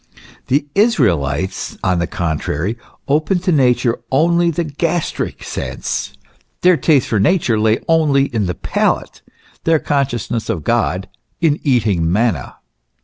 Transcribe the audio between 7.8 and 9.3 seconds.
only in the palate;